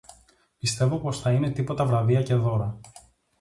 Πιστεύω 0.57 0.97
πως 0.99 1.19
θα 1.19 1.31
είναι 1.31 1.49
τίποτα 1.51 1.85
βραβεία 1.85 2.21
και 2.23 2.35
δώρα 2.35 2.79